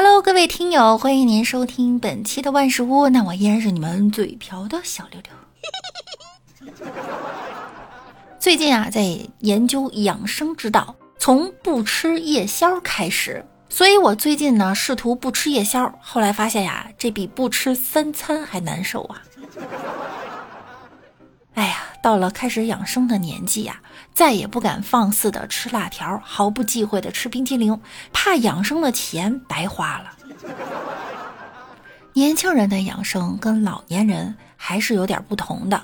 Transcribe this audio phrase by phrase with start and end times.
[0.00, 3.08] Hello，各位听友，欢迎您收听本期的万事屋。
[3.08, 5.20] 那我依然是你们嘴瓢的小六
[6.70, 6.76] 六。
[8.38, 13.44] 最近啊，在研究养生之道，从不吃夜宵开始。
[13.68, 19.20] 所以我最近呢，试图不吃夜宵，后来发现呀，这比不吃三餐还难受啊。
[21.58, 23.80] 哎呀，到了开始养生的年纪呀，
[24.14, 27.80] 再也不敢放肆的吃辣条，毫不忌讳的吃冰激凌，
[28.12, 30.12] 怕养生的钱白花了。
[32.12, 35.82] 年轻人的养生跟老年人还是有点不同的。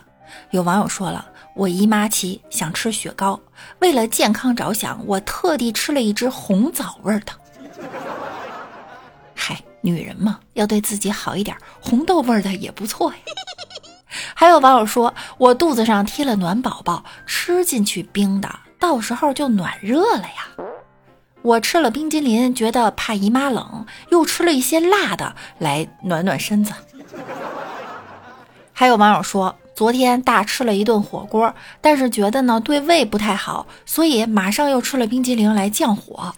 [0.53, 1.27] 有网友说了，
[1.57, 3.41] 我姨妈期想吃雪糕，
[3.81, 7.33] 为了健康着想，我特地吃了一只红枣味的。
[9.35, 13.19] 嗨，女人嘛，要对自己好一点，红豆味的也不错呀。
[14.35, 18.49] 还有网友说，我肚子上贴了暖宝宝，吃进去冰的，
[18.79, 20.49] 到时候就暖热了呀。
[21.43, 26.73] 我吃了冰激凌，觉得怕姨妈冷，又吃了一些辣的来暖暖身子。
[28.73, 36.35] 还有网友说，昨天大吃了一顿火锅，但是觉得呢对胃不太好，所以马上又吃了冰激凌来降火。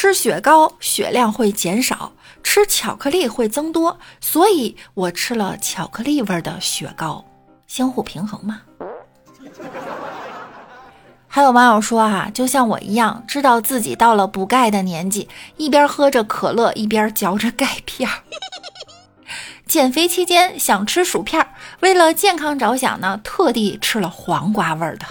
[0.00, 2.12] 吃雪糕血量会减少，
[2.44, 7.24] 吃巧克力会增多，所以我吃了巧克力味的雪糕，
[7.66, 8.60] 相互平衡嘛。
[11.26, 18.22] 还有网友说啊，就像我一样，知道自己到了补钙的年纪，一边喝着可乐，一边嚼着钙片儿。
[19.66, 21.44] 减肥期间想吃薯片，
[21.80, 25.06] 为了健康着想呢，特地吃了黄瓜味的。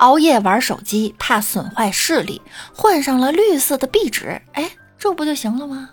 [0.00, 2.40] 熬夜玩手机，怕损坏视力，
[2.74, 5.90] 换上了绿色的壁纸，哎，这不就行了吗？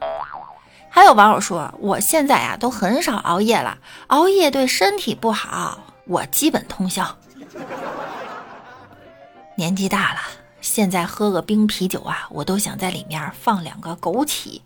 [0.90, 3.78] 还有网友说，我现在呀都很少熬夜了，
[4.08, 7.06] 熬夜对身体不好，我基本通宵。
[9.56, 10.20] 年纪大了，
[10.62, 14.62] 现在喝个冰啤酒啊，我都想在里面放两个枸杞。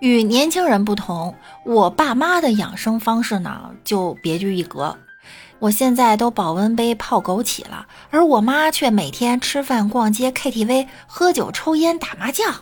[0.00, 4.94] 与年轻人不同，我爸妈的养生方式呢就别具一格。
[5.60, 12.54] 我现在都保温杯泡枸杞了，而我妈却每天吃饭、逛街、KTV、喝酒、抽烟、打麻将。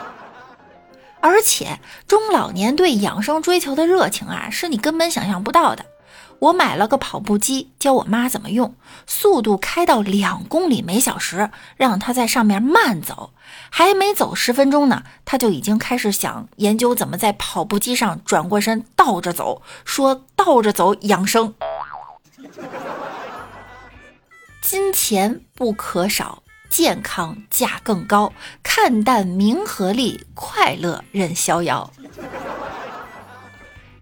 [1.20, 5.84] 而且中老年对养生追求的热情啊，是你根本想象不到的。
[6.38, 8.74] 我买了个跑步机，教我妈怎么用，
[9.06, 13.34] 速度开到两公里每小时，让她在上面慢走。
[13.68, 21.52] 还没走十分钟呢，她就已经开始想研究怎么在跑步机上转过身倒着走，说倒着走养生。
[24.62, 28.32] 金钱不可少，健康价更高。
[28.62, 31.90] 看淡名和利，快乐任逍遥。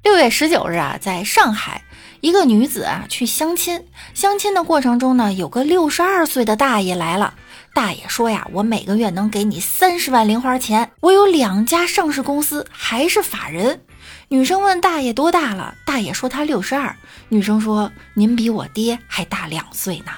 [0.03, 1.82] 六月十九日啊，在上海，
[2.21, 7.34] 一个女子啊去相亲，相亲的过程中呢，有个六十二岁的大爷来了。
[7.75, 13.82] 大爷说呀，我每个月能给你三十万零花钱，我有两家上市公司，还是法人。
[14.28, 16.94] 女生问大爷多大了，大爷说他六十二。
[17.28, 20.12] 女生说您比我爹还大两岁呢。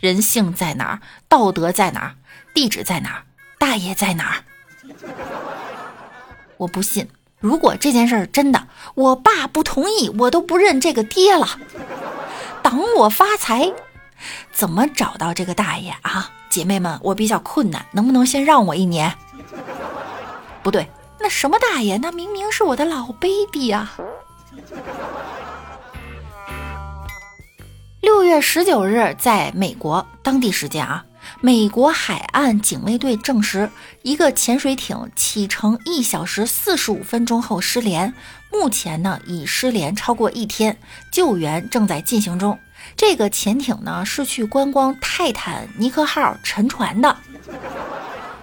[0.00, 1.00] 人性在哪儿？
[1.28, 2.14] 道德在哪儿？
[2.54, 3.22] 地址在哪儿？
[3.58, 4.44] 大爷在哪儿？
[6.56, 7.08] 我不信。
[7.38, 11.58] 如果这件事儿真的，我爸不同意，我都不认这个爹了。
[12.62, 13.72] 挡我发财？
[14.52, 16.30] 怎么找到这个大爷啊？
[16.50, 19.14] 姐妹们，我比较困难，能不能先让我一年？
[20.62, 20.86] 不对。
[21.22, 21.98] 那什么大爷？
[21.98, 23.94] 那明明是我的老 baby 啊！
[28.00, 31.04] 六月十九日，在美国当地时间啊，
[31.42, 33.70] 美国海岸警卫队证实，
[34.02, 38.14] 一个潜水艇启程一小时四十五分钟后失联，
[38.50, 40.78] 目前呢已失联超过一天，
[41.12, 42.58] 救援正在进行中。
[42.96, 47.14] 这个潜艇呢是去观光泰坦尼克号沉船的。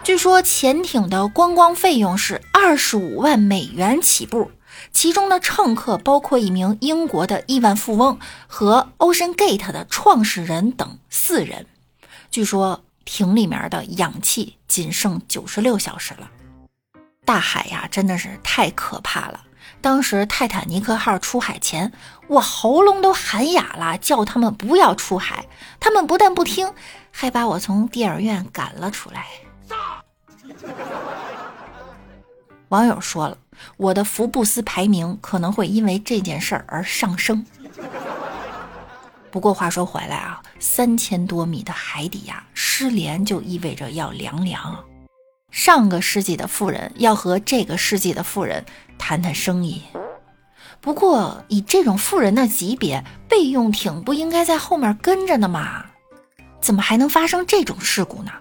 [0.07, 4.51] 据说潜艇的观光费用是二十五万美元起步，
[4.93, 11.65] 其中的乘客包括一名英国的亿万富翁和 Ocean Gate 的创始人等四人。
[12.31, 16.31] 据说艇里面的氧气仅剩九十六小时了。
[17.25, 19.41] 大海呀，真的是太可怕了！
[19.81, 21.91] 当时泰坦尼克号出海前，
[22.29, 25.49] 我喉咙都喊哑了，叫他们不要出海，
[25.81, 26.73] 他们不但不听，
[27.11, 29.25] 还把我从电影院赶了出来。
[32.69, 33.37] 网友说了，
[33.77, 37.45] 我的福布斯排名可能会因为这件事儿而上升。
[39.31, 44.83] 不过话说回来啊，三千多米的海底呀，失联就意味着要凉凉。
[45.51, 48.65] 上个世纪的富人要和这个世纪的富人
[48.97, 49.81] 谈谈生意。
[50.81, 55.85] 不过以这种富人的级别，备用艇不应该在后面跟着呢吗？
[56.59, 58.31] 怎么还能发生这种事故呢？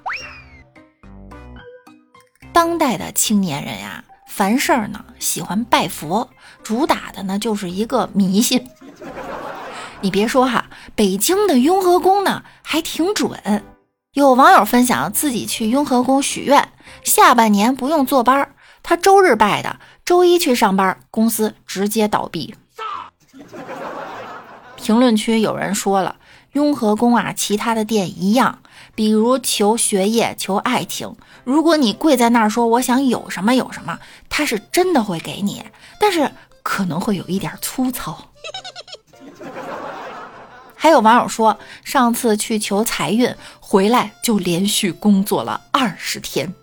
[2.56, 6.30] 当代的青年人呀，凡事儿呢喜欢拜佛，
[6.62, 8.70] 主打的呢就是一个迷信。
[10.00, 10.64] 你别说哈，
[10.94, 13.62] 北京的雍和宫呢还挺准。
[14.14, 16.70] 有网友分享自己去雍和宫许愿，
[17.04, 22.54] 下半年不用坐班儿，他周日拜的，周一去上班，公司直接倒闭。
[24.76, 26.16] 评论区有人说了，
[26.52, 28.60] 雍和宫啊，其他的店一样，
[28.96, 31.14] 比如求学业、求爱情，
[31.44, 35.62] 如果你跪在那儿说我想有什么有什么，他是真的会给你，
[36.00, 36.32] 但是
[36.64, 38.31] 可能会有一点粗糙。
[40.75, 46.54] 还有网友说，上次去求财运，回来就连续工作了二十天。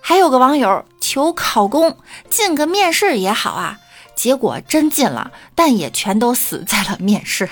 [0.00, 1.96] 还有个网友求考公，
[2.28, 3.78] 进个面试也好啊，
[4.14, 7.48] 结果真进了，但也全都死在了面试。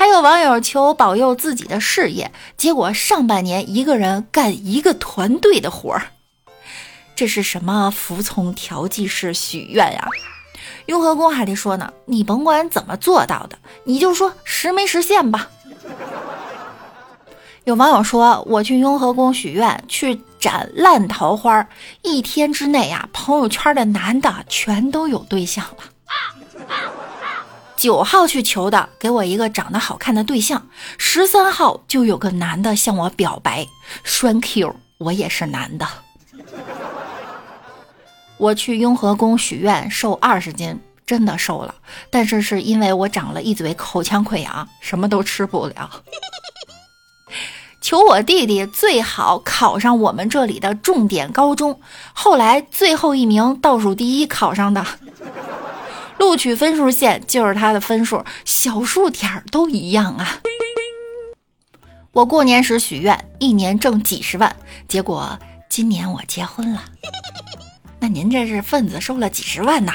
[0.00, 6.04] 还有网友求保佑自己的事业，结果上半年一个人干一个团队的活儿，
[7.14, 10.08] 这是什么服从调剂式许愿呀？
[10.86, 15.50] 雍和宫还得说呢，你甭管怎么做到的，你就说实没实现吧。
[17.64, 21.68] 有网友说，我去雍和宫许愿，去斩烂桃花，
[22.00, 25.84] 一天之内呀，朋友圈的男的全都有对象了。
[27.80, 30.60] 九号去求的，给我一个长得好看的对象；
[30.98, 33.66] 十三号就有个男的向我表白，
[34.04, 35.88] 栓 Q，我也是男的。
[38.36, 41.74] 我去雍和宫许愿瘦二十斤，真的瘦了，
[42.10, 45.90] 但是是因为我长了一嘴口腔溃疡，什么都吃不了。
[47.80, 51.80] 求我弟弟最好考上我们这里的重点高中，
[52.12, 54.84] 后来最后一名倒数第一考上的，
[56.20, 60.38] 录取分数线就是他的分数，小数点儿都一样啊。
[62.12, 64.54] 我过年时许愿，一年挣几十万，
[64.86, 65.38] 结果
[65.70, 66.84] 今年我结婚了。
[67.98, 69.94] 那您这是份子收了几十万呐？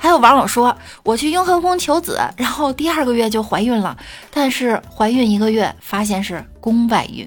[0.00, 3.96] 还有网友说，我去雍和宫求子，然后第二个月就怀孕了，
[4.32, 7.24] 但是怀孕一个月发现是宫外孕。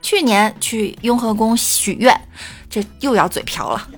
[0.00, 2.16] 去年去雍和宫许愿，
[2.70, 3.88] 这又要嘴瓢了，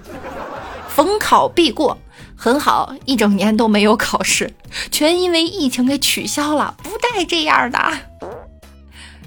[0.96, 1.98] 逢考必过，
[2.34, 4.50] 很好，一整年都没有考试，
[4.90, 7.78] 全因为疫情给取消了，不带这样的。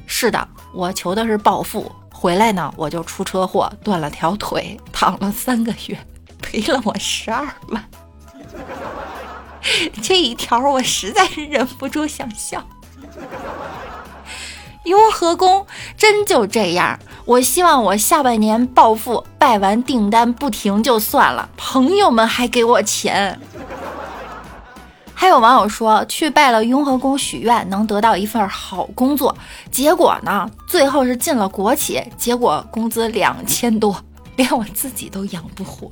[0.07, 1.91] 是的，我求的是暴富。
[2.11, 5.99] 回来呢，我就出车祸断了条腿，躺了三个月，
[6.41, 7.87] 赔了我十二万。
[10.01, 12.67] 这一条我实在是忍不住想笑。
[14.85, 16.99] 雍和宫真就这样？
[17.29, 23.39] 我希望我下半年暴富，拜完订单不停就算了，朋友们还给我钱。
[25.13, 29.37] 还有网友说去拜了雍和宫许愿能得到一份好工作，
[29.69, 33.95] 结果呢，最后是进了国企，结果工资两千多，
[34.35, 35.87] 连我自己都养不活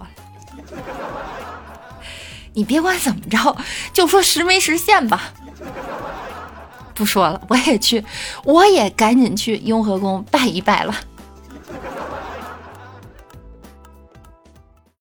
[2.54, 3.56] 你别管怎么着，
[3.94, 5.32] 就说实没实现吧。
[6.96, 8.04] 不说了，我也去，
[8.44, 10.96] 我也赶紧去雍和宫拜一拜了。